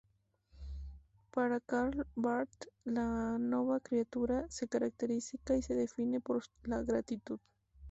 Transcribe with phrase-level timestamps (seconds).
[1.33, 7.39] Para Karl Barth, la nova criatura "se caracteriza y se define por la gratitud".